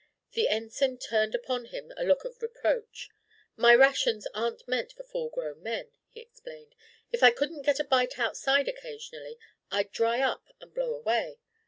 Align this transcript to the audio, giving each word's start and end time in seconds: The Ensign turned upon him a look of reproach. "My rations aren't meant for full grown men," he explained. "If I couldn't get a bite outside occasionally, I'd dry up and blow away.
The 0.31 0.47
Ensign 0.49 0.97
turned 0.97 1.35
upon 1.35 1.65
him 1.65 1.93
a 1.95 2.03
look 2.03 2.25
of 2.25 2.41
reproach. 2.41 3.11
"My 3.55 3.75
rations 3.75 4.25
aren't 4.33 4.67
meant 4.67 4.93
for 4.93 5.03
full 5.03 5.29
grown 5.29 5.61
men," 5.61 5.91
he 6.09 6.21
explained. 6.21 6.73
"If 7.11 7.21
I 7.21 7.29
couldn't 7.29 7.61
get 7.67 7.79
a 7.79 7.83
bite 7.83 8.17
outside 8.17 8.67
occasionally, 8.67 9.37
I'd 9.69 9.91
dry 9.91 10.19
up 10.21 10.47
and 10.59 10.73
blow 10.73 10.95
away. 10.95 11.37